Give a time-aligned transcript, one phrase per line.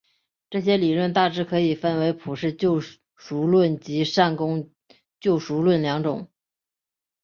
[0.49, 2.81] 这些理论大致可以分为普世救
[3.15, 4.71] 赎论及善功
[5.19, 6.31] 救赎论两种。